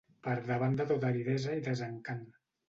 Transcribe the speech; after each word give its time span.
Per 0.27 0.37
davant 0.45 0.77
de 0.79 0.87
tota 0.93 1.11
aridesa 1.11 1.59
i 1.59 1.63
desencant 1.69 2.25